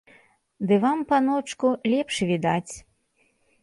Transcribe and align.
Ды 0.71 0.79
вам, 0.85 0.99
паночку, 1.13 1.67
лепш 1.95 2.15
відаць! 2.35 2.69